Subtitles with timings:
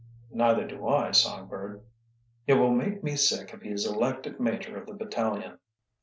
[0.31, 1.83] "Neither do I, Songbird."
[2.47, 5.59] "It will make me sick if he is elected major of the battalion."